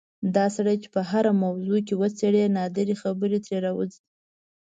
دا 0.35 0.45
سړی 0.55 0.75
چې 0.83 0.87
په 0.95 1.01
هره 1.09 1.31
موضوع 1.43 1.79
کې 1.87 1.93
وچېړې 2.01 2.53
نادرې 2.57 2.95
خبرې 3.01 3.39
ترې 3.45 3.57
راوځي. 3.65 4.01